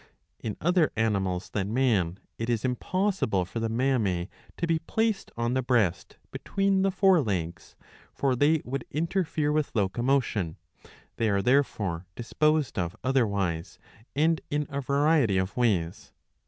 ^* 0.01 0.03
In 0.39 0.57
other 0.59 0.91
animals 0.95 1.49
^^ 1.49 1.51
than 1.51 1.75
man, 1.75 2.17
it 2.39 2.49
is 2.49 2.65
impossible 2.65 3.45
for 3.45 3.59
the 3.59 3.69
mammae 3.69 4.29
to 4.57 4.65
be 4.65 4.79
placed 4.79 5.29
on 5.37 5.53
the 5.53 5.61
breast 5.61 6.17
between 6.31 6.81
the 6.81 6.89
fore 6.89 7.21
legs, 7.21 7.75
for 8.11 8.35
they 8.35 8.63
would 8.65 8.83
interfere 8.89 9.51
with 9.51 9.75
locomotion; 9.75 10.57
they 11.17 11.29
are 11.29 11.43
therefore 11.43 12.07
disposed 12.15 12.79
of 12.79 12.95
otherwise, 13.03 13.77
and 14.15 14.41
in 14.49 14.65
a 14.71 14.81
variety 14.81 15.37
of 15.37 15.55
ways. 15.55 16.11